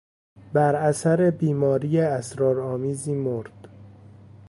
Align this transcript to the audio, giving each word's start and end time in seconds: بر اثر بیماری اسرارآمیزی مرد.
بر 0.53 0.75
اثر 0.75 1.31
بیماری 1.31 1.99
اسرارآمیزی 1.99 3.13
مرد. 3.15 3.67